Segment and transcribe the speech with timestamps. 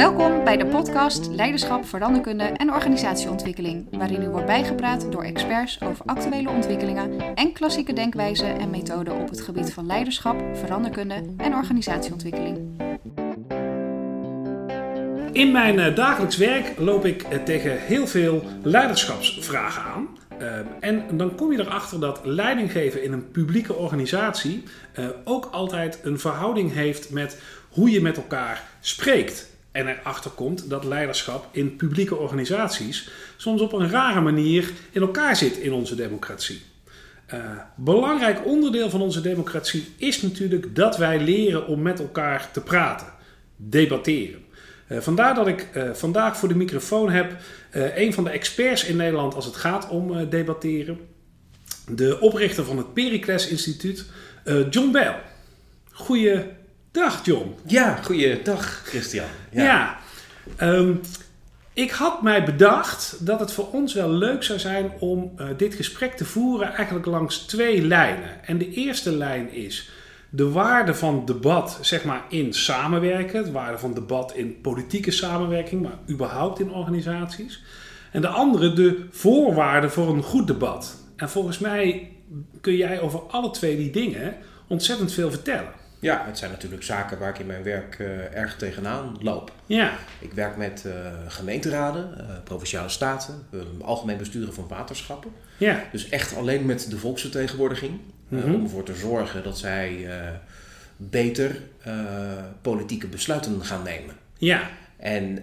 [0.00, 6.04] Welkom bij de podcast Leiderschap, Veranderkunde en Organisatieontwikkeling, waarin u wordt bijgepraat door experts over
[6.06, 12.58] actuele ontwikkelingen en klassieke denkwijzen en methoden op het gebied van leiderschap, veranderkunde en organisatieontwikkeling.
[15.32, 20.08] In mijn uh, dagelijks werk loop ik uh, tegen heel veel leiderschapsvragen aan.
[20.40, 24.64] Uh, en dan kom je erachter dat leidinggeven in een publieke organisatie
[25.24, 29.49] ook altijd een verhouding heeft met hoe je met elkaar spreekt.
[29.72, 35.36] En erachter komt dat leiderschap in publieke organisaties soms op een rare manier in elkaar
[35.36, 36.62] zit in onze democratie.
[37.34, 37.40] Uh,
[37.76, 43.06] belangrijk onderdeel van onze democratie is natuurlijk dat wij leren om met elkaar te praten,
[43.56, 44.44] debatteren.
[44.88, 47.36] Uh, vandaar dat ik uh, vandaag voor de microfoon heb
[47.72, 50.98] een van de experts in Nederland als het gaat om debatteren.
[51.88, 54.04] De oprichter van het Pericles Instituut,
[54.70, 55.20] John Bell.
[55.92, 56.42] Goeie
[56.92, 57.54] Dag John.
[57.66, 59.26] Ja, goeiedag Christian.
[59.50, 59.98] Ja, ja
[60.68, 61.00] um,
[61.72, 65.74] ik had mij bedacht dat het voor ons wel leuk zou zijn om uh, dit
[65.74, 68.44] gesprek te voeren eigenlijk langs twee lijnen.
[68.44, 69.90] En de eerste lijn is
[70.30, 75.82] de waarde van debat zeg maar in samenwerken, de waarde van debat in politieke samenwerking,
[75.82, 77.62] maar überhaupt in organisaties.
[78.10, 80.96] En de andere de voorwaarden voor een goed debat.
[81.16, 82.10] En volgens mij
[82.60, 84.36] kun jij over alle twee die dingen
[84.66, 85.79] ontzettend veel vertellen.
[86.00, 89.52] Ja, het zijn natuurlijk zaken waar ik in mijn werk uh, erg tegenaan loop.
[89.66, 89.92] Ja.
[90.18, 90.92] Ik werk met uh,
[91.28, 93.46] gemeenteraden, uh, provinciale staten,
[93.80, 95.30] algemeen besturen van waterschappen.
[95.56, 95.84] Ja.
[95.92, 98.00] Dus echt alleen met de volksvertegenwoordiging.
[98.28, 98.54] Mm -hmm.
[98.54, 100.08] om ervoor te zorgen dat zij
[100.96, 101.60] beter
[102.62, 104.14] politieke besluiten gaan nemen.
[104.38, 104.70] Ja.
[104.96, 105.34] En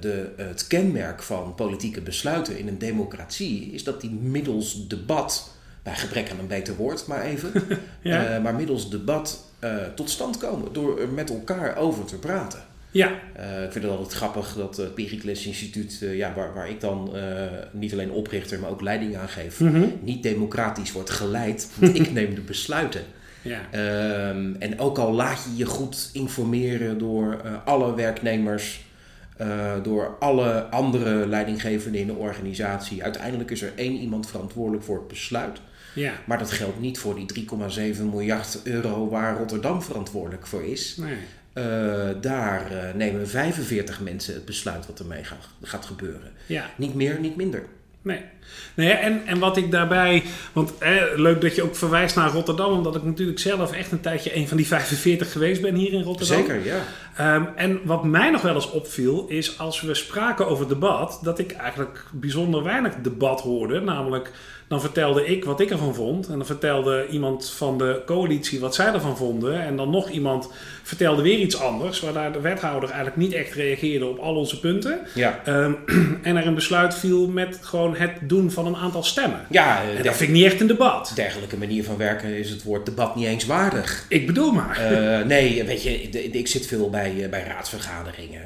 [0.00, 5.94] de, het kenmerk van politieke besluiten in een democratie is dat die middels debat, bij
[5.94, 7.52] gebrek aan een beter woord maar even,
[8.02, 8.38] ja.
[8.38, 12.60] maar middels debat uh, tot stand komen door er met elkaar over te praten.
[12.90, 13.10] Ja.
[13.38, 16.80] Uh, ik vind het altijd grappig dat het Pericles Instituut, uh, ja, waar, waar ik
[16.80, 17.10] dan
[17.72, 19.98] niet alleen oprichter, maar ook leiding aan geef, mm -hmm.
[20.02, 21.70] niet democratisch wordt geleid.
[21.78, 23.02] Want ik neem de besluiten.
[23.42, 23.60] Ja.
[23.74, 24.28] Uh,
[24.62, 28.84] en ook al laat je je goed informeren door alle werknemers,
[29.82, 33.02] door alle andere leidinggevenden in de organisatie.
[33.02, 35.60] Uiteindelijk is er één iemand verantwoordelijk voor het besluit.
[35.96, 36.12] Ja.
[36.24, 37.46] Maar dat geldt niet voor die
[37.94, 40.96] 3,7 miljard euro waar Rotterdam verantwoordelijk voor is.
[40.96, 41.16] Nee.
[41.54, 46.32] Uh, daar uh, nemen 45 mensen het besluit wat ermee gaat, gaat gebeuren.
[46.46, 46.70] Ja.
[46.76, 47.64] Niet meer, niet minder.
[48.06, 48.20] Nee.
[48.74, 50.22] nee en, en wat ik daarbij.
[50.52, 54.00] Want eh, leuk dat je ook verwijst naar Rotterdam, omdat ik natuurlijk zelf echt een
[54.00, 56.36] tijdje een van die 45 geweest ben hier in Rotterdam.
[56.36, 57.34] Zeker, ja.
[57.34, 61.38] Um, en wat mij nog wel eens opviel, is als we spraken over debat, dat
[61.38, 63.80] ik eigenlijk bijzonder weinig debat hoorde.
[63.80, 64.30] Namelijk,
[64.68, 66.28] dan vertelde ik wat ik ervan vond.
[66.28, 69.62] En dan vertelde iemand van de coalitie wat zij ervan vonden.
[69.62, 70.50] En dan nog iemand
[70.82, 72.00] vertelde weer iets anders.
[72.00, 75.00] Waardoor de wethouder eigenlijk niet echt reageerde op al onze punten.
[75.14, 75.42] Ja.
[75.48, 75.76] Um,
[76.22, 79.40] en er een besluit viel met gewoon het doen van een aantal stemmen.
[79.50, 81.12] Ja, en dat vind ik niet echt een debat.
[81.14, 84.04] Dergelijke manier van werken is het woord debat niet eens waardig.
[84.08, 84.92] Ik bedoel maar.
[84.92, 88.42] Uh, nee, weet je, ik zit veel bij, bij raadsvergaderingen.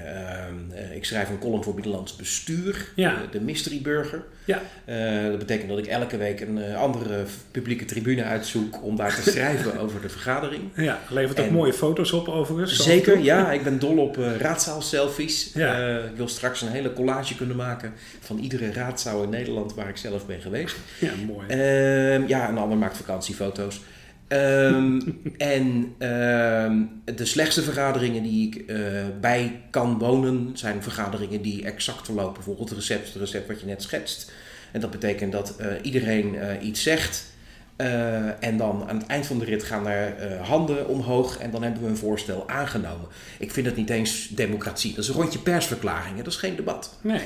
[0.73, 3.15] Uh, ik schrijf een column voor Binnenlands Bestuur, ja.
[3.15, 4.25] de, de Mystery Burger.
[4.45, 4.63] Ja.
[4.87, 9.15] Uh, dat betekent dat ik elke week een uh, andere publieke tribune uitzoek om daar
[9.15, 10.63] te schrijven over de vergadering.
[10.75, 12.83] Ja, levert ook en mooie foto's op overigens.
[12.83, 13.53] Zeker, ja.
[13.53, 15.51] Ik ben dol op uh, raadzaal-selfies.
[15.55, 15.99] Ja.
[15.99, 19.97] ik wil straks een hele collage kunnen maken van iedere raadzaal in Nederland waar ik
[19.97, 20.77] zelf ben geweest.
[20.99, 21.47] Ja, mooi.
[21.47, 23.81] Ehm, ja, een ander maakt vakantiefoto's.
[24.29, 25.21] Um,
[25.57, 28.79] en um, de slechtste vergaderingen die ik uh,
[29.21, 32.35] bij kan wonen zijn vergaderingen die exact verlopen.
[32.35, 34.33] Bijvoorbeeld het recept, het recept wat je net schetst.
[34.73, 37.29] En dat betekent dat uh, iedereen uh, iets zegt.
[38.41, 41.83] en dan aan het eind van de rit gaan er handen omhoog en dan hebben
[41.83, 43.09] we een voorstel aangenomen.
[43.39, 44.95] Ik vind dat niet eens democratie.
[44.95, 46.99] Dat is een rondje persverklaringen, dat is geen debat.
[47.01, 47.21] Nee.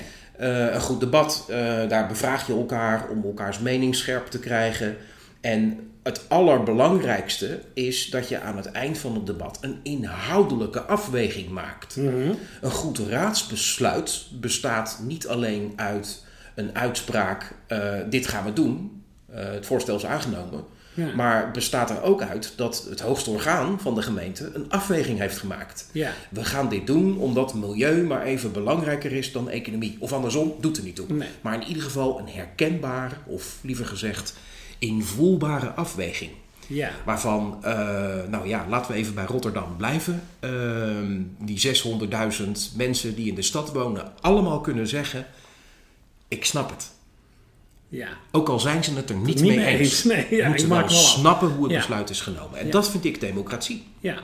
[0.73, 1.45] een goed debat,
[1.89, 4.97] daar bevraag je elkaar om elkaars mening scherp te krijgen.
[5.41, 11.49] En het allerbelangrijkste is dat je aan het eind van het debat een inhoudelijke afweging
[11.49, 11.97] maakt.
[11.97, 12.39] Mm -hmm.
[12.61, 16.24] Een goed raadsbesluit bestaat niet alleen uit
[16.55, 19.03] een uitspraak: uh, dit gaan we doen.
[19.35, 20.65] Uh, het voorstel is aangenomen.
[20.95, 21.15] Ja.
[21.15, 25.39] Maar bestaat er ook uit dat het hoogste orgaan van de gemeente een afweging heeft
[25.39, 25.89] gemaakt.
[25.93, 26.13] Ja.
[26.31, 29.97] We gaan dit doen omdat milieu maar even belangrijker is dan economie.
[30.01, 31.07] Of andersom, doet er niet toe.
[31.13, 31.29] Nee.
[31.41, 34.35] Maar in ieder geval een herkenbare, of liever gezegd,
[34.79, 36.31] invoelbare afweging.
[36.67, 36.91] Ja.
[37.05, 37.71] Waarvan, uh,
[38.29, 40.23] nou ja, laten we even bij Rotterdam blijven.
[40.41, 40.51] Uh,
[41.39, 41.77] die
[42.37, 45.27] 600.000 mensen die in de stad wonen, allemaal kunnen zeggen:
[46.35, 46.91] Ik snap het.
[47.89, 48.09] Ja.
[48.31, 49.81] Ook al zijn ze het er niet, Niet mee eens.
[49.81, 50.05] eens.
[50.05, 51.79] Nee, ja, moeten ik wel snappen hoe het Ja.
[51.79, 52.59] besluit is genomen.
[52.59, 52.73] En Ja.
[52.73, 53.87] dat vind ik democratie.
[54.01, 54.15] Ja.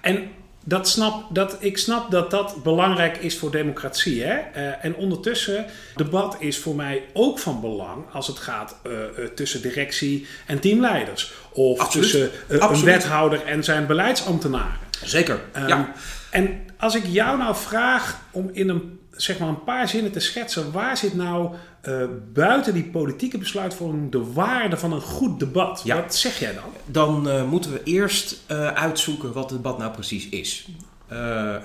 [0.00, 0.30] En
[0.64, 4.22] dat snap, dat, ik snap dat dat belangrijk is voor democratie.
[4.22, 4.34] Hè?
[4.34, 5.66] Eh, en ondertussen,
[5.96, 10.60] debat is voor mij ook van belang als het gaat eh, eh, tussen directie en
[10.60, 11.32] teamleiders.
[11.52, 12.10] Of Absoluut.
[12.10, 14.78] tussen een wethouder en zijn beleidsambtenaren.
[15.04, 15.40] Zeker.
[15.52, 15.92] Ehm, ja.
[16.30, 20.20] En als ik jou nou vraag om in een, zeg maar een paar zinnen te
[20.20, 25.80] schetsen, waar zit nou eh, buiten die politieke besluitvorming de waarde van een goed debat?
[25.84, 25.96] Ja.
[25.96, 26.72] Wat zeg jij dan?
[26.86, 30.68] Dan eh, moeten we eerst eh, uitzoeken wat het debat nou precies is.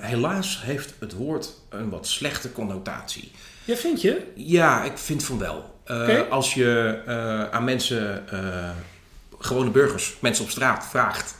[0.00, 3.30] Helaas heeft het woord een wat slechte connotatie.
[3.64, 4.32] Ja, vind je?
[4.34, 5.80] Ja, ik vind van wel.
[6.30, 8.24] Als je aan mensen,
[9.38, 11.34] gewone burgers, mensen op straat vraagt...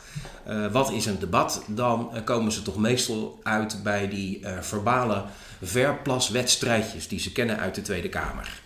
[0.47, 1.65] eh, wat is een debat?
[1.67, 5.25] Dan eh, komen ze toch meestal uit bij die eh, verbale
[5.63, 7.09] verplaswedstrijdjes...
[7.09, 8.61] die ze kennen uit de Tweede Kamer.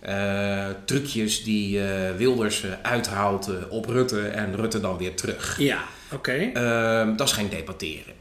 [0.00, 1.80] Eh, trucjes die
[2.16, 5.58] Wilders uithaalt op Rutte en Rutte dan weer terug.
[5.58, 5.82] Ja,
[6.12, 6.32] oké.
[6.32, 8.14] Ehm, dat is geen debatteren.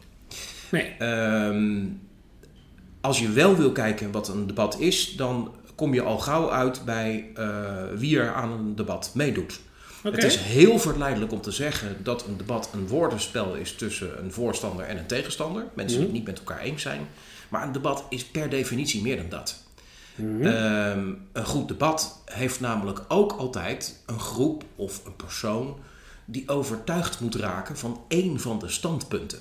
[0.71, 0.95] Nee.
[0.99, 1.85] Ehm,
[3.01, 6.85] als je wel wil kijken wat een debat is, dan kom je al gauw uit
[6.85, 7.31] bij
[7.95, 9.59] wie er aan een debat meedoet.
[10.03, 14.31] Het is heel verleidelijk om te zeggen dat een debat een woordenspel is tussen een
[14.31, 15.65] voorstander en een tegenstander.
[15.73, 17.07] Mensen die het niet met elkaar eens zijn.
[17.49, 19.63] Maar een debat is per definitie meer dan dat.
[20.17, 25.79] Ehm, een goed debat heeft namelijk ook altijd een groep of een persoon
[26.25, 29.39] die overtuigd moet raken van één van de standpunten.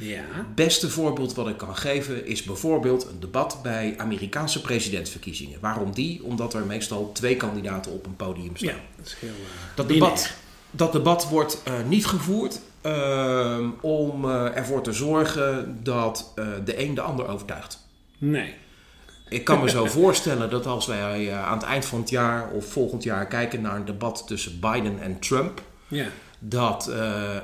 [0.00, 0.22] Ja.
[0.30, 5.58] Het beste voorbeeld wat ik kan geven is bijvoorbeeld een debat bij Amerikaanse presidentsverkiezingen.
[5.60, 6.22] Waarom die?
[6.24, 8.68] Omdat er meestal twee kandidaten op een podium staan.
[8.68, 9.28] Ja, dat is heel...
[9.28, 10.32] eh, Dat, debat,
[10.70, 16.32] dat debat wordt eh, niet gevoerd ehm, om eh, ervoor te zorgen dat
[16.64, 17.78] de een de ander overtuigt.
[18.18, 18.54] Nee.
[19.28, 22.66] Ik kan me zo voorstellen dat als wij aan het eind van het jaar of
[22.72, 26.06] volgend jaar kijken naar een debat tussen Biden en Trump, Ja.
[26.42, 27.42] Dat eh, eh,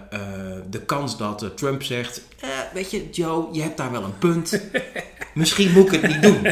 [0.71, 4.19] de kans dat eh, Trump zegt: eh, Weet je, Joe, je hebt daar wel een
[4.19, 4.61] punt.
[5.35, 6.43] Misschien moet ik het niet doen.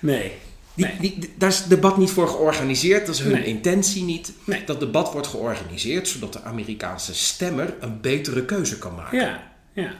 [0.00, 0.32] Nee.
[0.74, 0.96] Die, Nee.
[1.00, 3.44] die, daar is het debat niet voor georganiseerd, dat is hun Nee.
[3.44, 4.32] intentie niet.
[4.44, 4.64] Nee.
[4.64, 9.18] Dat debat wordt georganiseerd zodat de Amerikaanse stemmer een betere keuze kan maken.
[9.18, 9.52] Ja.
[9.72, 9.92] Ja.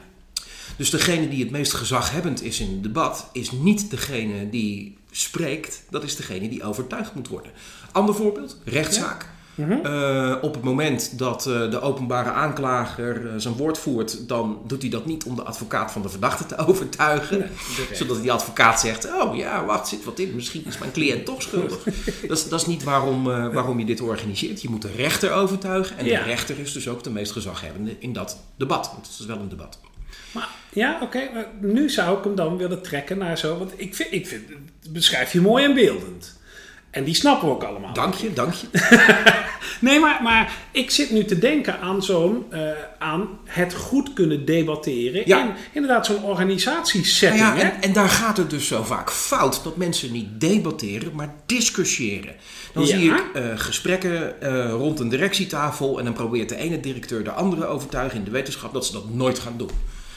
[0.77, 5.83] Dus degene die het meest gezaghebbend is in het debat, is niet degene die spreekt,
[5.89, 7.51] dat is degene die overtuigd moet worden.
[7.91, 9.29] Ander voorbeeld, rechtszaak.
[9.57, 9.85] Mhm.
[9.85, 14.81] Eh, op het moment dat eh, de openbare aanklager eh, zijn woord voert, dan doet
[14.81, 17.39] hij dat niet om de advocaat van de verdachte te overtuigen.
[17.39, 17.47] Nee.
[17.93, 21.41] Zodat die advocaat zegt, oh ja, wacht, zit wat in, misschien is mijn cliënt toch
[21.41, 21.83] schuldig.
[22.27, 24.61] dat, is, dat is niet waarom, waarom je dit organiseert.
[24.61, 26.19] Je moet de rechter overtuigen en Ja.
[26.19, 28.89] de rechter is dus ook de meest gezaghebbende in dat debat.
[28.93, 29.79] Want het is wel een debat.
[30.31, 31.19] Maar ja, oké.
[31.61, 33.57] nu zou ik hem dan willen trekken naar zo.
[33.57, 34.43] Want ik vind, ik vind
[34.89, 36.36] beschrijf je mooi en beeldend.
[36.97, 37.93] En die snappen we ook allemaal.
[37.93, 38.67] Dank je, dank je.
[39.79, 42.45] Nee, maar, maar ik zit nu te denken aan zo'n.
[42.49, 42.61] eh,
[42.99, 45.21] aan het goed kunnen debatteren.
[45.25, 45.41] Ja.
[45.43, 47.41] In inderdaad zo'n organisatiesetting.
[47.43, 47.69] Nou ja, hè?
[47.69, 52.35] en, en daar gaat het dus zo vaak fout dat mensen niet debatteren, maar discussiëren.
[52.73, 52.89] Dan Ja.
[52.97, 57.31] zie ik eh, gesprekken eh, rond een directietafel en dan probeert de ene directeur de
[57.31, 59.71] andere overtuigen in de wetenschap dat ze dat nooit gaan doen.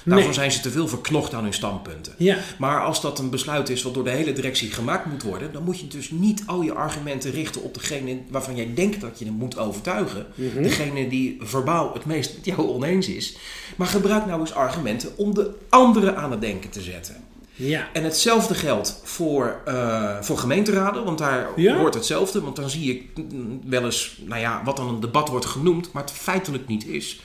[0.05, 0.35] Daarvoor Nee.
[0.35, 2.15] zijn ze te veel verknocht aan hun standpunten.
[2.17, 2.37] Ja.
[2.59, 5.63] Maar als dat een besluit is wat door de hele directie gemaakt moet worden, dan
[5.63, 9.25] moet je dus niet al je argumenten richten op degene waarvan jij denkt dat je
[9.25, 10.27] hem moet overtuigen.
[10.35, 10.63] Mhm.
[10.63, 13.37] Degene die verbaal het meest met jou oneens is.
[13.77, 17.17] Maar gebruik nou eens argumenten om de anderen aan het denken te zetten.
[17.55, 17.89] Ja.
[17.93, 21.77] En hetzelfde geldt voor, eh, voor gemeenteraden, want daar Ja?
[21.79, 22.41] hoort hetzelfde.
[22.41, 25.93] Want dan zie ik mm, wel eens, nou ja, wat dan een debat wordt genoemd,
[25.93, 27.21] maar het feitelijk niet is.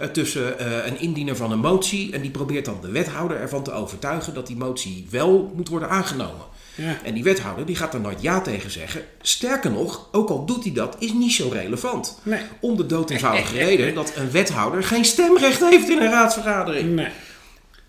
[0.00, 3.62] Eh, tussen eh, een indiener van een motie en die probeert dan de wethouder ervan
[3.62, 6.46] te overtuigen dat die motie wel moet worden aangenomen.
[6.74, 6.98] Ja.
[7.04, 9.02] En die wethouder die gaat er nooit ja tegen zeggen.
[9.22, 12.20] Sterker nog, ook al doet hij dat, is niet zo relevant.
[12.22, 12.40] Nee.
[12.60, 16.94] Om de dood eenvoudige reden dat een wethouder geen stemrecht heeft in een raadsvergadering.
[16.94, 17.08] Nee.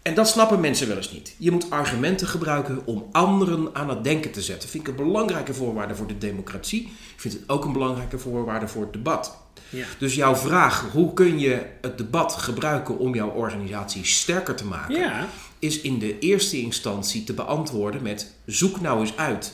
[0.01, 1.35] En dat snappen mensen wel eens niet.
[1.37, 4.69] Je moet argumenten gebruiken om anderen aan het denken te zetten.
[4.69, 6.81] Vind ik een belangrijke voorwaarde voor de democratie.
[6.81, 9.37] Ik vind het ook een belangrijke voorwaarde voor het debat.
[9.69, 9.85] Ja.
[9.99, 14.99] Dus jouw vraag, hoe kun je het debat gebruiken om jouw organisatie sterker te maken,
[14.99, 15.27] Ja.
[15.59, 19.53] is in de eerste instantie te beantwoorden met zoek nou eens uit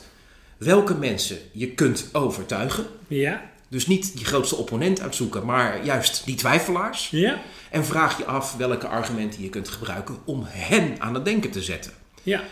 [0.56, 2.86] welke mensen je kunt overtuigen.
[3.08, 3.42] Ja.
[3.68, 7.08] Dus niet die grootste opponent uitzoeken, maar juist die twijfelaars.
[7.10, 7.38] Ja.
[7.70, 11.62] En vraag je af welke argumenten je kunt gebruiken om hen aan het denken te
[11.62, 11.92] zetten.
[12.22, 12.42] Ja.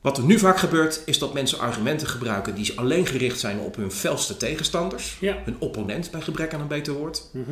[0.00, 3.76] Wat er nu vaak gebeurt, is dat mensen argumenten gebruiken die alleen gericht zijn op
[3.76, 5.16] hun felste tegenstanders.
[5.20, 5.36] Ja.
[5.44, 7.22] Hun opponent, bij gebrek aan een beter woord.
[7.32, 7.50] Mhm.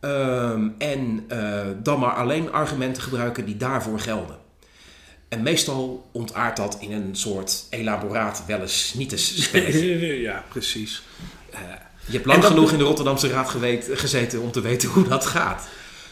[0.00, 4.36] Ehm, en eh, dan maar alleen argumenten gebruiken die daarvoor gelden.
[5.28, 9.50] En meestal ontaart dat in een soort elaboraat, wel eens niet eens
[10.28, 11.02] ja, precies.
[11.50, 11.60] Eh,
[12.06, 15.26] Je hebt lang genoeg in de Rotterdamse Raad geweet- gezeten om te weten hoe dat
[15.26, 15.68] gaat.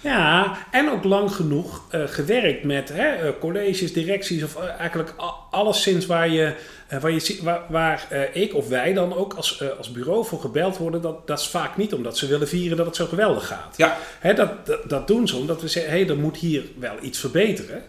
[0.06, 5.14] Ja, en ook lang genoeg uh, gewerkt met hè, uh, colleges, directies of uh, eigenlijk
[5.50, 6.54] alleszins waar je,
[7.00, 11.02] waar, je, waar, waar ik of wij dan ook als, als bureau voor gebeld worden.
[11.02, 13.76] Dat, dat is vaak niet omdat ze willen vieren dat het zo geweldig gaat.
[13.76, 13.98] Ja.
[14.20, 16.96] Hè, dat, dat, dat, doen ze omdat we zeggen, hé, hey, er moet hier wel
[17.00, 17.82] iets verbeteren.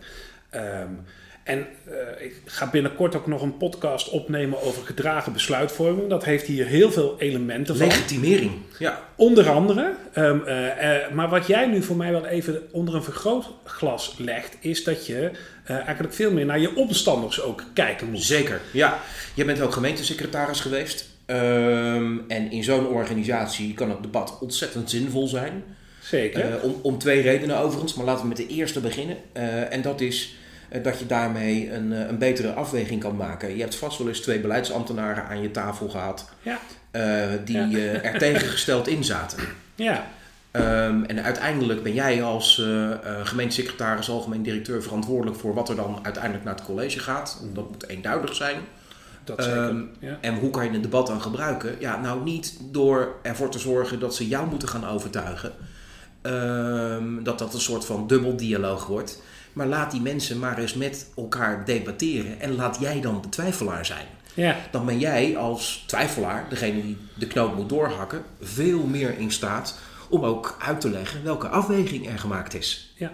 [0.56, 1.06] Um,
[1.48, 6.10] en uh, ik ga binnenkort ook nog een podcast opnemen over gedragen besluitvorming.
[6.10, 7.88] Dat heeft hier heel veel elementen van.
[7.88, 9.02] Legitimering, ja.
[9.16, 9.94] Onder andere.
[10.16, 14.58] Um, uh, uh, maar wat jij nu voor mij wel even onder een vergrootglas legt,
[14.60, 15.32] is dat je
[15.66, 18.24] eigenlijk veel meer naar je omstanders ook kijken moet.
[18.24, 19.00] Zeker, ja.
[19.34, 21.10] Je bent ook gemeentesecretaris geweest.
[21.26, 25.64] Um, en in zo'n organisatie kan het debat ontzettend zinvol zijn.
[26.00, 26.62] Zeker.
[26.62, 29.18] om, om twee redenen overigens, maar laten we met de eerste beginnen.
[29.70, 30.46] en dat is eh,
[30.84, 33.56] dat je daarmee een, eh, een betere afweging kan maken.
[33.56, 36.60] Je hebt vast wel eens twee beleidsambtenaren aan je tafel gehad ja.
[36.92, 38.02] uh, die ja.
[38.02, 39.40] er tegengesteld in zaten.
[39.76, 40.08] Ja.
[40.52, 45.76] Um, en uiteindelijk ben jij als uh, uh, gemeentesecretaris, algemeen directeur verantwoordelijk voor wat er
[45.76, 47.42] dan uiteindelijk naar het college gaat.
[47.54, 48.58] Dat moet eenduidig zijn.
[49.24, 49.64] Dat zeker.
[49.64, 50.18] Um, ja.
[50.22, 51.76] En hoe kan je een debat dan gebruiken?
[51.80, 55.52] Ja, nou niet door ervoor te zorgen dat ze jou moeten gaan overtuigen.
[56.22, 59.22] Um, dat dat een soort van dubbeldialoog wordt.
[59.58, 63.86] Maar laat die mensen maar eens met elkaar debatteren en laat jij dan de twijfelaar
[63.86, 64.06] zijn.
[64.34, 64.56] Ja.
[64.72, 69.80] Dan ben jij als twijfelaar, degene die de knoop moet doorhakken, veel meer in staat
[70.10, 72.94] om ook uit te leggen welke afweging er gemaakt is.
[72.96, 73.12] Ja.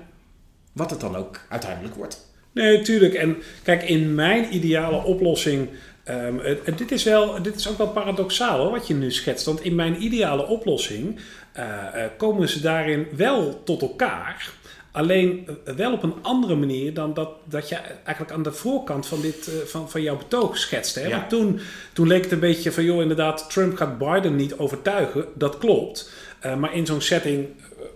[0.71, 2.31] Wat het dan ook uiteindelijk wordt.
[2.51, 3.13] Nee, natuurlijk.
[3.13, 5.69] En kijk, in mijn ideale oplossing.
[6.09, 9.45] Um, het, dit, is wel, dit is ook wel paradoxaal hoor, wat je nu schetst.
[9.45, 11.19] Want in mijn ideale oplossing
[11.57, 14.51] uh, uh, komen ze daarin wel tot elkaar.
[14.93, 19.21] Alleen wel op een andere manier dan dat, dat je eigenlijk aan de voorkant van,
[19.21, 20.99] dit, uh, van, van jouw betoog schetste.
[20.99, 21.07] Hè?
[21.07, 21.17] Ja.
[21.17, 21.59] Want toen,
[21.93, 25.25] toen leek het een beetje van, joh, inderdaad, Trump gaat Biden niet overtuigen.
[25.35, 26.11] Dat klopt.
[26.45, 27.47] Uh, maar in zo'n setting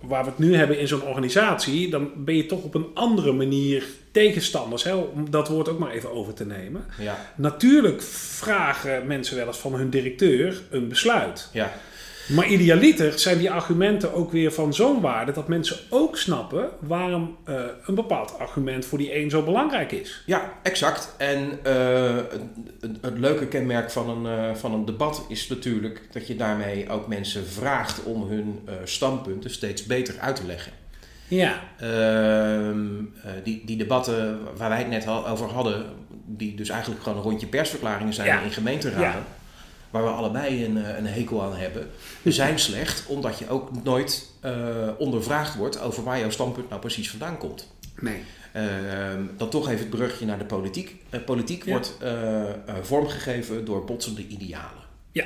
[0.02, 3.32] waar we het nu hebben in zo'n organisatie, dan ben je toch op een andere
[3.32, 4.84] manier tegenstanders.
[4.84, 4.94] Hè?
[4.94, 6.86] Om dat woord ook maar even over te nemen.
[7.00, 7.32] Ja.
[7.36, 11.50] Natuurlijk vragen mensen wel eens van hun directeur een besluit.
[11.54, 11.74] Ja.
[12.28, 17.38] Maar idealiter zijn die argumenten ook weer van zo'n waarde dat mensen ook snappen waarom
[17.50, 20.24] uh, een bepaald argument voor die een zo belangrijk is.
[20.26, 21.14] Ja, exact.
[21.18, 22.16] En uh,
[22.80, 26.90] het, het, leuke kenmerk van een, uh, van een debat is natuurlijk dat je daarmee
[26.90, 30.72] ook mensen vraagt om hun standpunten steeds beter uit te leggen.
[31.28, 31.62] Ja.
[31.80, 32.86] Ehm,
[33.44, 35.86] die, die debatten waar wij het net al over hadden,
[36.26, 38.42] die dus eigenlijk gewoon een rondje persverklaringen zijn Ja.
[38.42, 39.02] in gemeenteraden.
[39.02, 39.37] Ja.
[39.90, 41.88] Waar we allebei een, eh, een hekel aan hebben.
[42.24, 47.10] zijn slecht omdat je ook nooit eh, ondervraagd wordt over waar jouw standpunt nou precies
[47.10, 47.68] vandaan komt.
[48.00, 48.24] Nee.
[48.54, 50.96] Ehm, dan toch even het brugje naar de politiek.
[51.10, 51.72] Eh, politiek Ja.
[51.72, 51.94] wordt
[52.82, 54.84] vormgegeven door botsende idealen.
[55.12, 55.26] Ja.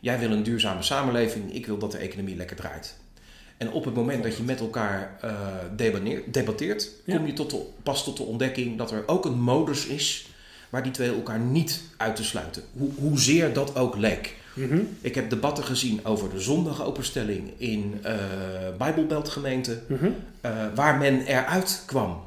[0.00, 2.96] Jij wil een duurzame samenleving, ik wil dat de economie lekker draait.
[3.56, 5.20] En op het moment dat je met elkaar
[6.30, 10.27] debatteert, kom je tot de, pas tot de ontdekking dat er ook een modus is
[10.70, 12.62] waar die twee elkaar niet uit te sluiten.
[12.72, 14.36] Hoe, hoezeer dat ook leek.
[14.54, 14.78] Mhm.
[15.00, 18.14] Ik heb debatten gezien over de zondagopenstelling in eh
[18.78, 20.10] Bijbelbeltgemeenten, Mhm.
[20.40, 22.20] eh, waar men eruit kwam,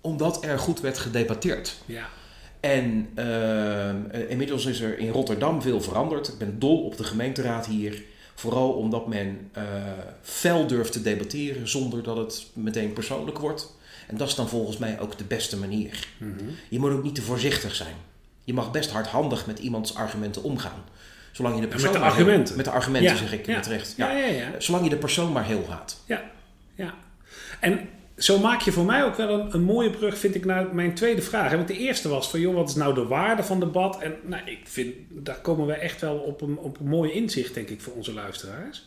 [0.00, 1.76] omdat er goed werd gedebatteerd.
[1.86, 2.08] Ja.
[2.60, 6.28] En eh, inmiddels is er in Rotterdam veel veranderd.
[6.28, 8.02] Ik ben dol op de gemeenteraad hier.
[8.34, 9.50] Vooral omdat men
[10.22, 13.74] fel durft te debatteren zonder dat het meteen persoonlijk wordt.
[14.06, 16.06] En dat is dan volgens mij ook de beste manier.
[16.18, 16.32] Mhm.
[16.68, 17.94] Je moet ook niet te voorzichtig zijn.
[18.44, 20.84] Je mag best hardhandig met iemands argumenten omgaan.
[21.32, 22.56] Zolang je de met persoon de maar heel- argumenten.
[22.56, 23.60] met de argumenten Ja, zeg ik ja.
[23.60, 23.94] terecht.
[23.96, 24.18] Ja, Ja.
[24.18, 24.50] ja, ja.
[24.60, 26.00] Zolang je de persoon maar heel gaat.
[26.06, 26.22] Ja,
[26.74, 26.94] ja.
[27.60, 30.74] En zo maak je voor mij ook wel een, een mooie brug, vind ik, naar
[30.74, 31.52] mijn tweede vraag.
[31.52, 33.98] Want de eerste was van, joh, wat is nou de waarde van debat?
[34.02, 37.54] En nou, ik vind, daar komen we echt wel op een, op een mooi inzicht,
[37.54, 38.84] denk ik, voor onze luisteraars.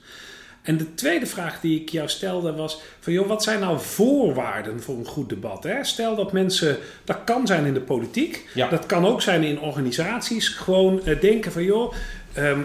[0.68, 4.82] En de tweede vraag die ik jou stelde was van, joh, wat zijn nou voorwaarden
[4.82, 5.64] voor een goed debat?
[5.64, 5.84] Hè?
[5.84, 8.70] Stel dat mensen, dat kan zijn in de politiek, Ja.
[8.70, 11.94] dat kan ook zijn in organisaties, gewoon eh, denken van, joh,
[12.34, 12.58] ehm, eh,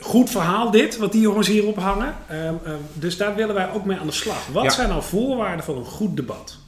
[0.00, 2.14] goed verhaal dit, wat die jongens hierop hangen.
[2.28, 4.46] Ehm, ehm, dus daar willen wij ook mee aan de slag.
[4.46, 4.70] Wat Ja.
[4.70, 6.58] zijn nou voorwaarden voor een goed debat?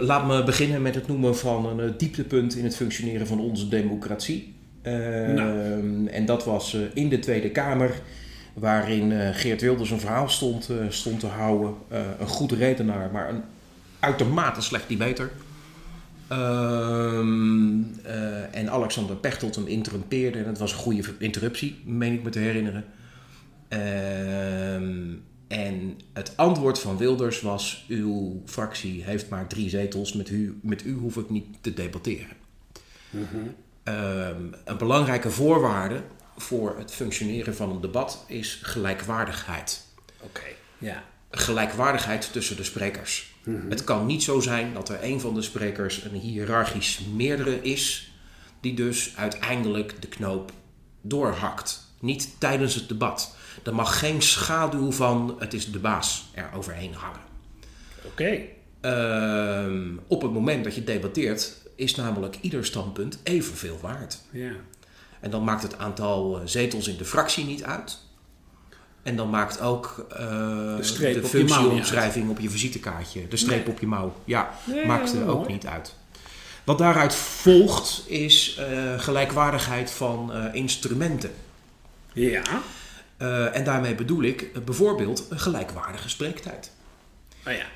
[0.00, 3.68] Laat me beginnen met het noemen van een eh, dieptepunt in het functioneren van onze
[3.68, 4.54] democratie.
[4.82, 6.06] Nou.
[6.06, 7.90] En dat was in de Tweede Kamer,
[8.60, 11.74] waarin eh, Geert Wilders een verhaal stond, eh, stond te houden.
[11.88, 13.42] Eh, een goed redenaar, maar een
[14.00, 15.30] uitermate slecht debater.
[16.28, 20.38] Ehm, eh, en Alexander Pechtold hem interrumpeerde.
[20.38, 22.84] En het was een goede interruptie, meen ik me te herinneren.
[23.68, 25.14] Ehm,
[25.48, 30.84] en het antwoord van Wilders was: Uw fractie heeft maar drie zetels, met u, met
[30.84, 32.36] u hoef ik niet te debatteren.
[33.82, 36.02] Ehm, een belangrijke voorwaarde
[36.40, 39.84] voor het functioneren van een debat is gelijkwaardigheid.
[40.20, 40.46] Oké,
[40.78, 41.04] ja.
[41.30, 43.36] gelijkwaardigheid tussen de sprekers.
[43.68, 48.12] Het kan niet zo zijn dat er een van de sprekers een hiërarchisch meerdere is,
[48.60, 50.52] die dus uiteindelijk de knoop
[51.00, 51.86] doorhakt.
[52.00, 53.36] Niet tijdens het debat.
[53.64, 57.20] Er mag geen schaduw van het is de baas er overheen hangen.
[58.04, 58.40] Oké.
[58.80, 64.20] Ehm, op het moment dat je debatteert, is namelijk ieder standpunt evenveel waard.
[64.30, 64.52] Ja.
[65.20, 67.98] En dan maakt het aantal eh, zetels in de fractie niet uit.
[69.02, 73.74] En dan maakt ook eh, De de functieomschrijving op je visitekaartje, de streep Nee.
[73.74, 75.94] op je mouw, ja, Nee, maakt er ook niet uit.
[76.64, 81.30] Wat daaruit volgt is eh, gelijkwaardigheid van instrumenten.
[82.12, 82.42] Ja.
[83.52, 86.70] En daarmee bedoel ik bijvoorbeeld een gelijkwaardige spreektijd.
[87.46, 87.66] Oh ja.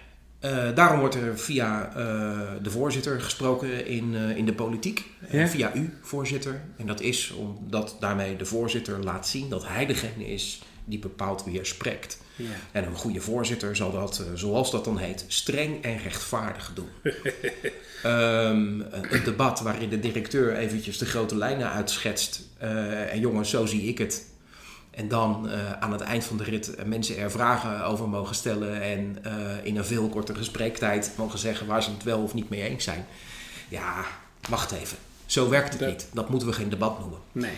[0.42, 5.04] Eh, daarom wordt er via eh, de voorzitter gesproken in, eh, in de politiek.
[5.30, 5.48] Ja.
[5.48, 6.60] via u, voorzitter.
[6.76, 11.44] En dat is omdat daarmee de voorzitter laat zien dat hij degene is die bepaalt
[11.44, 12.18] wie er spreekt.
[12.36, 12.46] Ja.
[12.72, 16.88] En een goede voorzitter zal dat, zoals dat dan heet, streng en rechtvaardig doen.
[18.02, 22.48] Ehm, een debat waarin de directeur eventjes de grote lijnen uitschetst.
[23.10, 24.31] en jongens, zo zie ik het.
[24.92, 28.34] En dan eh, aan het eind van de rit eh, mensen er vragen over mogen
[28.34, 28.82] stellen.
[28.82, 29.32] En eh,
[29.62, 32.84] in een veel kortere spreektijd mogen zeggen waar ze het wel of niet mee eens
[32.84, 33.06] zijn.
[33.68, 34.04] Ja,
[34.48, 34.96] wacht even.
[35.26, 36.06] Zo werkt het Dat- niet.
[36.12, 37.18] Dat moeten we geen debat noemen.
[37.32, 37.52] Nee.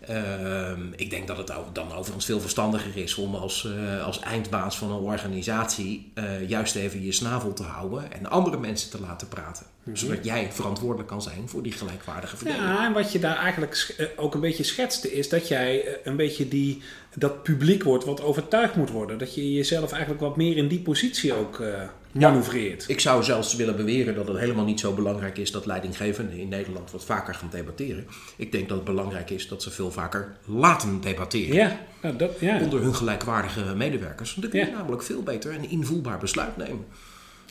[0.00, 4.78] Ehm, ik denk dat het dan overigens veel verstandiger is om als, eh, als eindbaas
[4.78, 9.28] van een organisatie eh, juist even je snavel te houden en andere mensen te laten
[9.28, 9.66] praten.
[9.92, 12.64] Zodat jij verantwoordelijk kan zijn voor die gelijkwaardige verdeling.
[12.64, 16.16] Ja, en wat je daar eigenlijk eh, ook een beetje schetste, is dat jij een
[16.16, 16.82] beetje die,
[17.14, 19.18] dat publiek wordt wat overtuigd moet worden.
[19.18, 22.84] Dat je jezelf eigenlijk wat meer in die positie ook eh manoeuvreert.
[22.88, 26.48] Ik zou zelfs willen beweren dat het helemaal niet zo belangrijk is dat leidinggevenden in
[26.48, 28.06] Nederland wat vaker gaan debatteren.
[28.36, 31.54] Ik denk dat het belangrijk is dat ze veel vaker laten debatteren.
[31.54, 32.60] Ja, nou, dat, ja.
[32.60, 34.34] Onder hun gelijkwaardige medewerkers.
[34.34, 34.72] Dan kun je Ja.
[34.72, 36.84] namelijk veel beter een invoelbaar besluit nemen.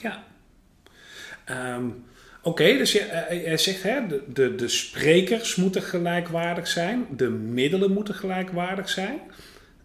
[0.02, 0.24] ja.
[1.46, 1.86] Ehm,
[2.48, 7.30] Oké, dus je, eh, jij zegt hè, de, de, de sprekers moeten gelijkwaardig zijn, de
[7.30, 9.20] middelen moeten gelijkwaardig zijn.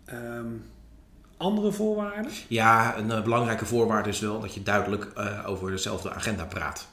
[0.04, 0.46] Ehm,
[1.36, 2.30] andere voorwaarden?
[2.48, 6.86] Ja, een eh, belangrijke voorwaarde is wel dat je duidelijk eh, over dezelfde agenda praat.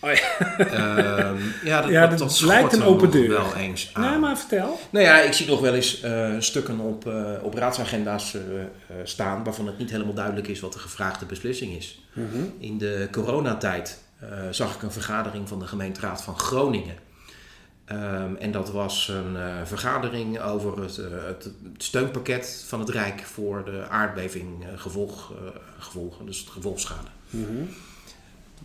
[0.00, 0.56] Oh ja.
[0.58, 3.28] Ehm, ja, dat, Ja, dat, lijkt een open deur.
[3.28, 4.10] wel eens aan.
[4.10, 4.80] Nee, maar vertel.
[4.90, 8.66] Nou ja, ik zie nog wel eens eh, stukken op, eh, op raadsagenda's eh, eh,
[9.04, 12.02] staan waarvan het niet helemaal duidelijk is wat de gevraagde beslissing is.
[12.58, 14.09] In de coronatijd eh,
[14.50, 16.96] zag ik een vergadering van de gemeenteraad van Groningen.
[17.90, 23.20] Ehm, en dat was een eh, vergadering over het, eh, het steunpakket van het Rijk
[23.20, 25.36] voor de aardbeving eh, gevolg, eh,
[25.78, 27.08] gevolgen, dus het gevolgschade.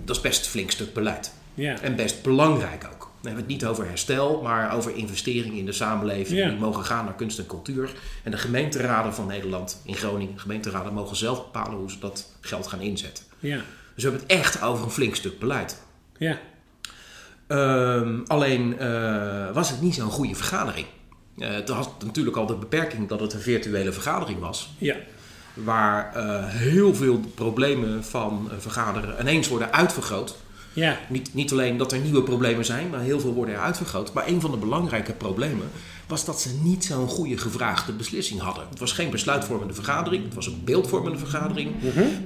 [0.03, 1.33] Dat is best een flink stuk beleid.
[1.81, 3.09] En best belangrijk ook.
[3.21, 6.49] We hebben het niet over herstel, maar over investeringen in de samenleving.
[6.49, 7.89] Die mogen gaan naar kunst en cultuur.
[8.23, 12.67] En de gemeenteraden van Nederland in Groningen, gemeenteraden, mogen zelf bepalen hoe ze dat geld
[12.67, 13.23] gaan inzetten.
[13.39, 13.61] Ja.
[13.95, 15.83] Dus we hebben het echt over een flink stuk beleid.
[16.17, 16.39] Ja.
[17.47, 20.87] Ehm, alleen eh, was het niet zo'n goede vergadering.
[21.37, 24.73] Eh, het had natuurlijk al de beperking dat het een virtuele vergadering was.
[24.77, 24.95] Ja.
[25.53, 30.37] Waar eh, heel veel problemen van vergaderen ineens worden uitvergroot.
[30.75, 30.99] Ja.
[31.09, 34.13] Niet, niet alleen dat er nieuwe problemen zijn, maar heel veel worden er uitvergroot.
[34.13, 35.69] Maar een van de belangrijke problemen
[36.07, 38.67] was dat ze niet zo'n goede gevraagde beslissing hadden.
[38.69, 41.71] Het was geen besluitvormende vergadering, het was een beeldvormende vergadering.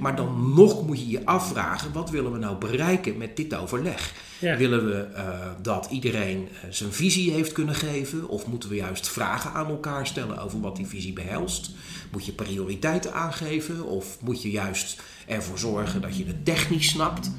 [0.00, 4.12] Maar dan nog moet je je afvragen, wat willen we nou bereiken met dit overleg?
[4.38, 4.56] Ja.
[4.56, 5.24] Willen we eh,
[5.62, 8.28] dat iedereen eh, zijn visie heeft kunnen geven?
[8.28, 11.70] Of moeten we juist vragen aan elkaar stellen over wat die visie behelst?
[12.10, 13.84] Moet je prioriteiten aangeven?
[13.84, 17.30] Of moet je juist ervoor zorgen dat je het technisch snapt?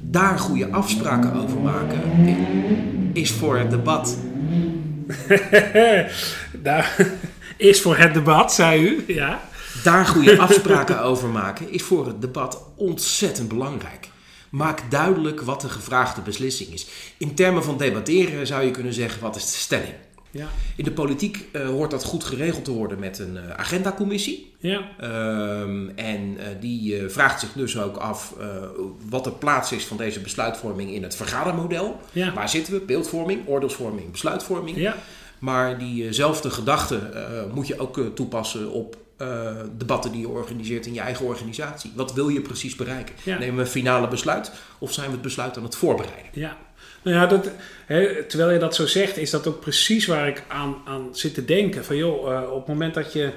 [0.00, 2.00] Daar goede afspraken over maken
[3.12, 4.18] is voor het debat.
[6.62, 6.96] Daar
[7.56, 9.04] is voor het debat, zei u.
[9.06, 9.48] Ja.
[9.82, 14.08] Daar goede afspraken over maken is voor het debat ontzettend belangrijk.
[14.50, 16.86] Maak duidelijk wat de gevraagde beslissing is.
[17.18, 19.94] In termen van debatteren zou je kunnen zeggen: wat is de stelling?
[20.36, 20.48] Ja.
[20.76, 24.54] In de politiek eh, hoort dat goed geregeld te worden met een eh, agendacommissie.
[24.58, 24.80] Ja.
[25.00, 28.34] Ehm, en eh, die vraagt zich dus ook af
[29.08, 32.00] wat de plaats is van deze besluitvorming in het vergadermodel.
[32.12, 32.32] Ja.
[32.32, 32.80] Waar zitten we?
[32.80, 34.76] Beeldvorming, oordeelsvorming, besluitvorming.
[34.76, 34.96] Ja.
[35.38, 37.00] Maar diezelfde gedachte
[37.54, 41.92] moet je ook toepassen op eh, debatten die je organiseert in je eigen organisatie.
[41.94, 43.14] Wat wil je precies bereiken?
[43.22, 43.38] Ja.
[43.38, 46.30] Nemen we een finale besluit of zijn we het besluit aan het voorbereiden?
[46.32, 46.56] Ja.
[47.02, 47.50] Nou ja, dat,
[47.86, 51.34] hè, terwijl je dat zo zegt, is dat ook precies waar ik aan, aan zit
[51.34, 51.84] te denken.
[51.84, 53.32] Van joh, eh, op het moment dat je.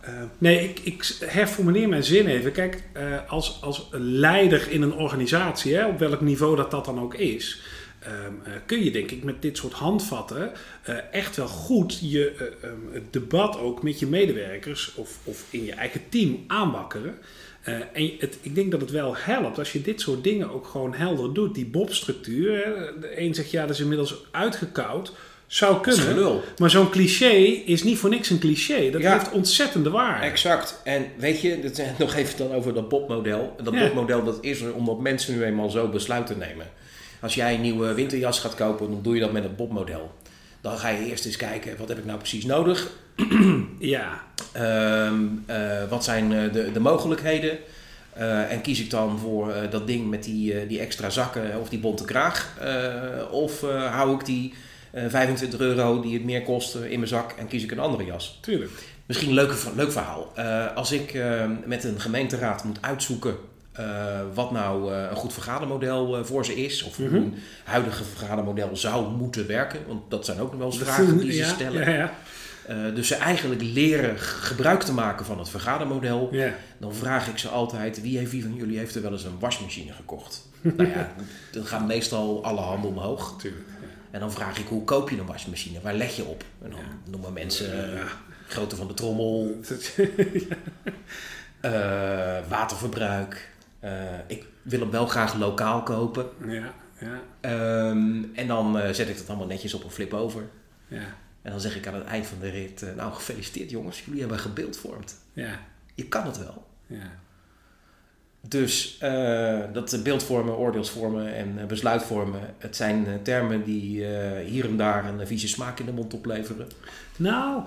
[0.00, 2.52] eh, nee, ik, ik herformuleer mijn zin even.
[2.52, 2.82] Kijk,
[3.26, 7.60] als, als leider in een organisatie, hè, op welk niveau dat dat dan ook is.
[8.04, 12.32] Ehm, eh, kun je denk ik met dit soort handvatten eh, echt wel goed je
[12.38, 17.18] eh, ehm, het debat ook met je medewerkers of, of in je eigen team aanwakkeren.
[17.62, 20.66] Eh, en het, ik denk dat het wel helpt als je dit soort dingen ook
[20.66, 21.54] gewoon helder doet.
[21.54, 22.64] Die Bob-structuur.
[23.00, 25.12] De een zegt ja, dat is inmiddels uitgekoud.
[25.46, 26.40] Zou kunnen.
[26.58, 27.30] Maar zo'n cliché
[27.66, 28.90] is niet voor niks een cliché.
[28.90, 29.12] Dat Ja.
[29.12, 30.26] heeft ontzettende waarde.
[30.26, 30.80] Exact.
[30.84, 33.56] En weet je, dat, nog even dan over dat Bob-model.
[33.62, 33.80] Dat Ja.
[33.80, 36.66] Bob-model dat is er omdat mensen nu eenmaal zo besluiten nemen.
[37.22, 40.14] Als jij een nieuwe winterjas gaat kopen, dan doe je dat met het Bob-model.
[40.60, 42.90] Dan ga je eerst eens kijken, wat heb ik nou precies nodig?
[43.78, 47.58] Ja, Ehm, eh, wat zijn eh, de, de mogelijkheden?
[48.12, 51.78] Eh, en kies ik dan voor dat ding met die, die extra zakken of die
[51.78, 52.58] bonte kraag?
[53.30, 54.54] Of hou ik die
[54.90, 58.04] eh, 25 euro die het meer kost in mijn zak en kies ik een andere
[58.04, 58.38] jas?
[58.40, 58.70] tuurlijk.
[59.06, 60.32] Misschien een leuk verhaal.
[60.74, 61.18] Als ik
[61.64, 63.36] met een gemeenteraad moet uitzoeken
[63.72, 67.08] eh, wat nou eh, een goed vergadermodel eh, voor ze is, of Mhm.
[67.10, 71.18] hoe een huidige vergadermodel zou moeten werken, want dat zijn ook nog wel eens vragen
[71.18, 71.90] die ze ja, stellen.
[71.92, 72.10] Ja,
[72.68, 76.30] ja, dus ze eigenlijk leren gebruik te maken van het vergadermodel.
[76.78, 79.38] Dan vraag ik ze altijd, wie, heeft, wie van jullie heeft er wel eens een
[79.38, 80.48] wasmachine gekocht?
[80.76, 81.12] nou ja,
[81.50, 83.34] dan gaan meestal alle handen omhoog.
[83.38, 83.64] tuurlijk.
[84.10, 85.80] En dan vraag ik, hoe koop je een wasmachine?
[85.80, 86.44] Waar leg je op?
[86.62, 86.80] En dan
[87.10, 88.02] noemen mensen Ja.
[88.48, 89.60] grootte van de trommel,
[92.48, 93.50] waterverbruik.
[93.82, 93.92] Eh,
[94.26, 96.26] ik wil hem wel graag lokaal kopen.
[96.46, 100.42] Ja, ja, Ehm, en dan eh, zet ik dat allemaal netjes op een flip over.
[100.88, 104.04] ja, En dan zeg ik aan het eind van de rit, eh, nou gefeliciteerd jongens,
[104.04, 105.14] jullie hebben gebeeldvormd.
[105.32, 105.58] ja,
[105.94, 106.66] Je kan het wel.
[106.86, 107.10] ja.
[108.48, 108.98] Dus
[109.72, 114.04] dat beeldvormen, oordeelsvormen en besluitvormen, het zijn termen die
[114.44, 116.68] hier en daar een vieze smaak in de mond opleveren.
[117.16, 117.62] Nou,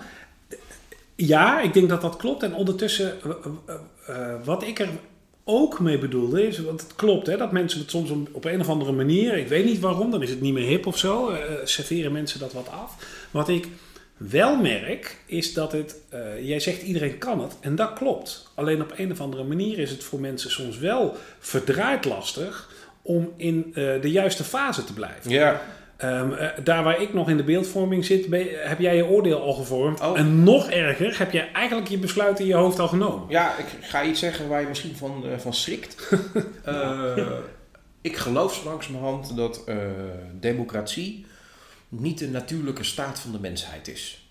[1.15, 2.43] ja, ik denk dat dat klopt.
[2.43, 3.13] En ondertussen,
[4.43, 4.89] wat ik er
[5.45, 8.69] ook mee bedoelde, is, want het klopt, hè, dat mensen het soms op, een of
[8.69, 11.39] andere manier, ik weet niet waarom, dan is het niet meer hip of zo, eh,
[11.63, 12.95] serveren mensen dat wat af.
[13.31, 13.67] Wat ik
[14.17, 18.51] wel merk, is dat het, eh, jij zegt iedereen kan het, en dat klopt.
[18.53, 22.69] Alleen op een of andere manier is het voor mensen soms wel verdraaid lastig
[23.01, 25.31] om in eh, de juiste fase te blijven.
[25.31, 25.61] Ja.
[25.97, 29.41] Ehm, eh, daar waar ik nog in de beeldvorming zit, ben heb jij je oordeel
[29.41, 30.01] al gevormd.
[30.01, 30.19] Oh.
[30.19, 33.25] En nog erger, heb jij eigenlijk je besluit in je hoofd al genomen.
[33.29, 35.95] Ja, ik ga iets zeggen waar je misschien van, eh, van schrikt.
[36.63, 37.27] Eh,
[38.01, 39.63] ik geloof zo langzamerhand dat
[40.39, 41.25] democratie
[41.89, 44.29] niet de natuurlijke staat van de mensheid is.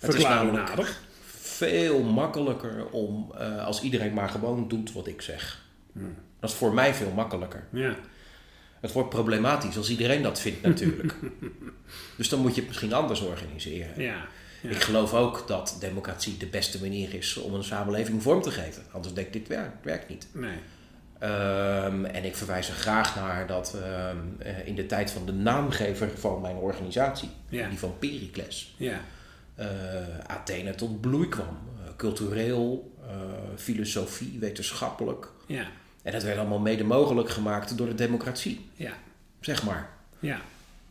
[0.00, 0.96] Het is namelijk
[1.30, 3.30] veel makkelijker om,
[3.64, 5.64] als iedereen maar gewoon doet wat ik zeg.
[6.40, 7.66] Dat is voor mij veel makkelijker.
[7.70, 7.96] Ja.
[8.82, 11.14] Het wordt problematisch als iedereen dat vindt natuurlijk.
[12.16, 14.02] dus dan moet je het misschien anders organiseren.
[14.02, 14.24] Ja.
[14.62, 14.68] Ja.
[14.70, 18.82] Ik geloof ook dat democratie de beste manier is om een samenleving vorm te geven.
[18.92, 20.26] Anders denk ik, dit werkt, werkt niet.
[20.32, 20.56] Nee.
[21.18, 25.32] Ehm, en ik verwijs er graag naar dat ehm, eh, in de tijd van de
[25.32, 27.68] naamgever van mijn organisatie, Ja.
[27.68, 29.00] die van Pericles, Ja.
[29.54, 29.66] eh,
[30.26, 31.58] Athene tot bloei kwam.
[31.84, 32.90] Eh, cultureel,
[33.56, 35.28] filosofie, wetenschappelijk.
[35.46, 35.66] Ja.
[36.02, 38.92] En dat werd allemaal mede mogelijk gemaakt door de democratie, Ja.
[39.40, 39.88] zeg maar.
[40.18, 40.40] Ja.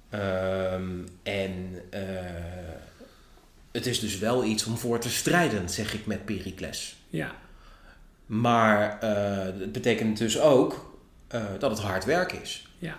[0.09, 0.89] Ehm,
[1.23, 1.99] en eh,
[3.71, 6.95] het is dus wel iets om voor te strijden, zeg ik met Pericles.
[7.09, 7.31] Ja.
[8.25, 10.95] Maar eh, het betekent dus ook
[11.27, 12.67] eh, dat het hard werk is.
[12.79, 12.95] Ja.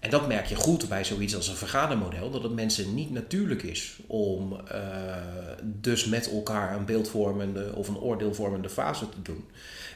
[0.00, 3.62] En dat merk je goed bij zoiets als een vergadermodel, dat het mensen niet natuurlijk
[3.62, 4.80] is om eh,
[5.62, 9.44] dus met elkaar een beeldvormende of een oordeelvormende fase te doen.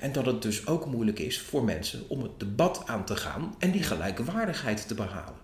[0.01, 3.55] En dat het dus ook moeilijk is voor mensen om het debat aan te gaan
[3.59, 5.41] en die gelijkwaardigheid te behalen.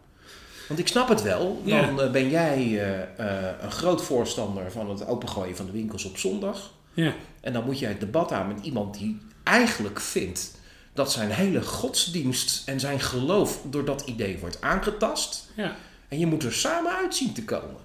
[0.68, 5.07] Want ik snap het wel, dan eh, ben jij eh, een groot voorstander van het
[5.07, 6.73] opengooien van de winkels op zondag.
[6.92, 7.14] Ja.
[7.40, 10.58] En dan moet jij het debat aan met iemand die eigenlijk vindt
[10.99, 15.51] dat zijn hele godsdienst en zijn geloof door dat idee wordt aangetast.
[15.55, 15.77] Ja.
[16.09, 17.77] En je moet er samen uit zien te komen.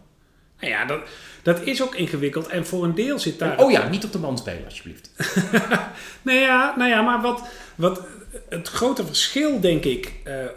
[0.59, 1.01] Nou ja, dat,
[1.43, 2.47] dat is ook ingewikkeld.
[2.47, 3.59] En voor een deel zit daar...
[3.59, 5.09] Oh ja, niet op de man spelen alsjeblieft.
[6.21, 7.41] Nou ja, nou ja maar wat,
[7.75, 8.01] wat
[8.49, 10.51] het grote verschil, denk ik, eh, eh,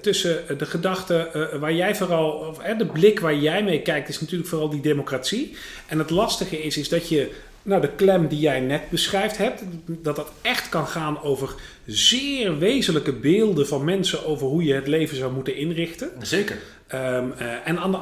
[0.00, 4.20] tussen de gedachte eh, waar jij vooral, of de blik waar jij mee kijkt, is
[4.20, 5.56] natuurlijk vooral die democratie.
[5.86, 9.62] En het lastige is, is dat je, nou, de klem die jij net beschrijft hebt,
[9.86, 11.54] dat dat echt kan gaan over
[11.86, 16.10] zeer wezenlijke beelden van mensen over hoe je het leven zou moeten inrichten.
[16.22, 16.58] Zeker.
[16.86, 17.98] Ehm, eh, en, aan de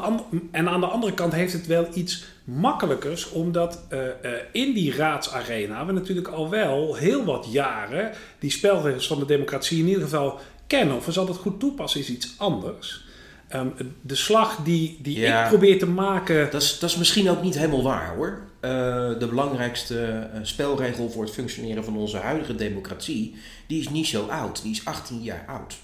[0.50, 4.96] en aan de andere kant heeft het wel iets makkelijkers, omdat eh, eh, in die
[4.96, 10.02] raadsarena we natuurlijk al wel heel wat jaren die spelregels van de democratie in ieder
[10.02, 10.96] geval kennen.
[10.96, 13.06] Of we zal dat goed toepassen, is iets anders.
[13.48, 13.68] Ehm,
[14.00, 15.42] de slag die, die Ja.
[15.42, 16.50] ik probeer te maken.
[16.50, 18.38] Dat is, dat is misschien ook niet helemaal waar hoor.
[18.60, 18.70] Eh,
[19.18, 23.34] de belangrijkste eh, spelregel voor het functioneren van onze huidige democratie,
[23.66, 24.62] die is niet zo oud.
[24.62, 25.76] Die is 18 jaar oud.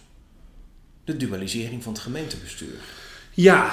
[1.05, 2.75] De dualisering van het gemeentebestuur.
[3.35, 3.71] Ja,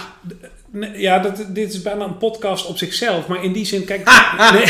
[0.93, 3.27] ja dat, dit is bijna een podcast op zichzelf.
[3.27, 4.05] Maar in die zin, kijk.
[4.53, 4.65] nee,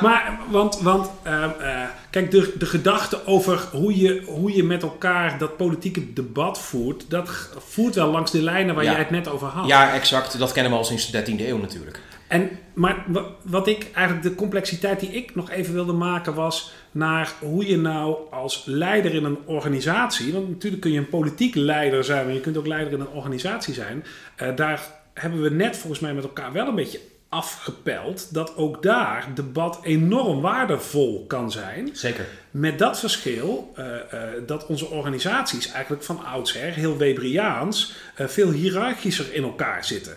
[0.00, 4.82] maar, want, want uh, uh, kijk, de, de gedachte over hoe je, hoe je met
[4.82, 7.04] elkaar dat politieke debat voert.
[7.10, 7.28] dat
[7.68, 8.90] voert wel langs de lijnen waar Ja.
[8.90, 9.66] jij het net over had.
[9.66, 10.38] Ja, exact.
[10.38, 12.00] Dat kennen we al sinds de 13e eeuw natuurlijk.
[12.28, 16.72] En, maar wa- wat ik eigenlijk, de complexiteit die ik nog even wilde maken was
[16.92, 21.54] naar hoe je nou als leider in een organisatie, want natuurlijk kun je een politiek
[21.54, 24.04] leider zijn, maar je kunt ook leider in een organisatie zijn.
[24.36, 24.82] Eh, daar
[25.14, 27.00] hebben we net volgens mij met elkaar wel een beetje
[27.36, 31.88] afgepeld dat ook daar debat enorm waardevol kan zijn.
[31.92, 32.26] Zeker.
[32.50, 38.50] Met dat verschil eh, eh, dat onze organisaties eigenlijk van oudsher, heel Webriaans, eh, veel
[38.50, 40.16] hiërarchischer in elkaar zitten.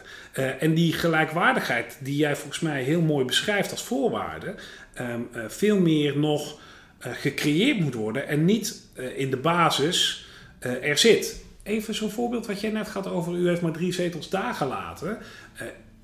[0.59, 4.55] En die gelijkwaardigheid die jij volgens mij heel mooi beschrijft als voorwaarde,
[4.93, 6.59] ehm, eh, veel meer nog
[6.99, 8.81] gecreëerd moet worden en niet
[9.15, 10.27] in de basis
[10.59, 11.43] er zit.
[11.63, 15.17] Even zo'n voorbeeld wat jij net had over u heeft maar drie zetels daar gelaten.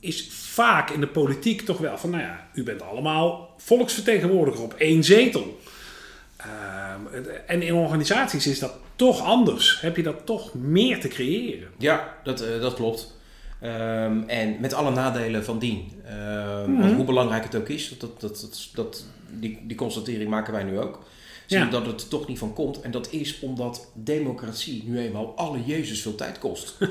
[0.06, 4.64] Eh, is vaak in de politiek toch wel van, nou ja, u bent allemaal volksvertegenwoordiger
[4.64, 5.60] op één zetel.
[6.38, 9.82] Ehm, en in organisaties is dat toch anders.
[9.82, 11.68] Heb je dat toch meer te creëren?
[11.78, 13.14] Ja, dat, eh, dat klopt.
[13.62, 15.92] Ehm, en met alle nadelen van dien.
[16.06, 16.94] Ehm, Mhm.
[16.94, 20.80] hoe belangrijk het ook is, dat, dat, dat, dat- die, die constatering maken wij nu
[20.80, 21.00] ook.
[21.46, 21.70] Zien Ja.
[21.70, 22.82] dat het er toch niet van komt.
[22.82, 26.78] En dat is omdat democratie nu eenmaal alle Jezus veel tijd kost.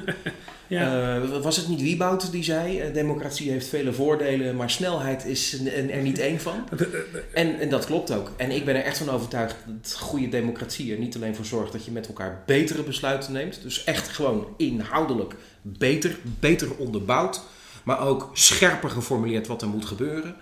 [0.67, 1.17] Ja.
[1.23, 5.65] Eh, was het niet Wieboud die zei, eh, democratie heeft vele voordelen, maar snelheid is
[5.65, 6.65] er er niet één van?
[7.33, 8.31] En, en dat klopt ook.
[8.37, 11.73] En ik ben er echt van overtuigd dat goede democratie er niet alleen voor zorgt
[11.73, 13.63] dat je met elkaar betere besluiten neemt.
[13.63, 17.43] Dus echt gewoon inhoudelijk beter, beter onderbouwd.
[17.85, 20.37] Maar ook scherper geformuleerd wat er moet gebeuren.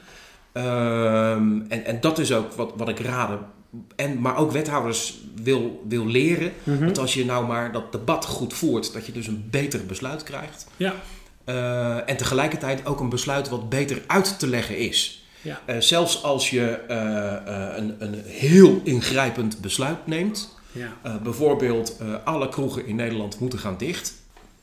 [0.52, 3.38] Ehm, en, en dat is ook wat, wat ik raden.
[3.96, 6.52] En, maar ook wethouders wil, wil leren.
[6.62, 6.86] Mhm.
[6.86, 10.22] Dat als je nou maar dat debat goed voert, dat je dus een beter besluit
[10.22, 10.66] krijgt.
[10.76, 10.94] Ja.
[11.44, 15.26] Eh, en tegelijkertijd ook een besluit wat beter uit te leggen is.
[15.42, 15.60] Ja.
[15.64, 20.56] Eh, zelfs als je eh, een, een heel ingrijpend besluit neemt.
[20.72, 21.18] Ja.
[21.22, 24.21] Bijvoorbeeld, alle kroegen in Nederland moeten gaan dicht.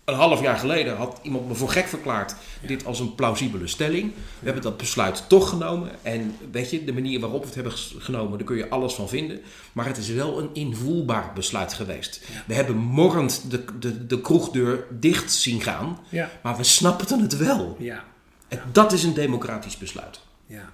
[0.09, 2.35] Een half jaar geleden had iemand me voor gek verklaard.
[2.67, 4.13] Dit als een plausibele stelling.
[4.13, 5.89] We hebben dat besluit toch genomen.
[6.01, 9.09] En weet je, de manier waarop we het hebben genomen, daar kun je alles van
[9.09, 9.41] vinden.
[9.73, 12.21] Maar het is wel een invoelbaar besluit geweest.
[12.47, 15.99] We hebben morrend de, de, de kroegdeur dicht zien gaan.
[16.09, 16.29] Ja.
[16.43, 17.75] Maar we snapten het wel.
[17.79, 18.03] Ja.
[18.47, 20.19] En dat is een democratisch besluit.
[20.45, 20.71] ja.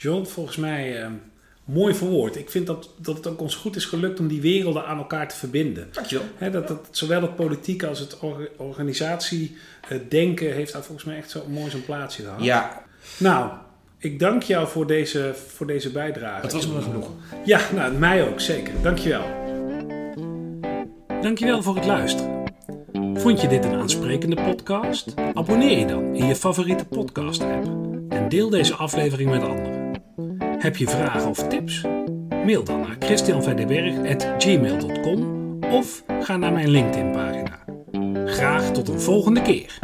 [0.00, 1.12] John, volgens mij ehm,
[1.72, 2.36] mooi verwoord.
[2.36, 5.28] Ik vind dat, dat het ook ons goed is gelukt om die werelden aan elkaar
[5.28, 5.88] te verbinden.
[5.92, 6.24] Dankjewel.
[6.52, 9.56] Dat, dat, zowel het politiek als het orga- organisatie
[9.88, 12.42] eh, denken heeft daar volgens mij echt zo mooi zijn plaatsje gehad.
[12.44, 12.82] Ja,
[13.18, 13.50] Nou,
[13.98, 16.42] ik dank jou voor deze, voor deze bijdrage.
[16.42, 17.08] het was me genoeg.
[17.44, 18.72] Ja, nou, mij ook, zeker.
[18.82, 19.24] Dankjewel.
[21.22, 22.36] Dankjewel voor het luisteren.
[23.14, 25.14] Vond je dit een aansprekende podcast?
[25.34, 27.64] Abonneer je dan in je favoriete podcast-app
[28.08, 29.77] en deel deze aflevering met anderen.
[30.58, 31.82] Heb je vragen of tips?
[32.28, 37.64] Mail dan naar christianverdeberg.gmail.com of ga naar mijn LinkedIn-pagina.
[38.26, 39.78] Graag tot een volgende keer.